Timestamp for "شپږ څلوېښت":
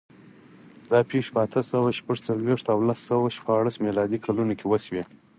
1.99-2.65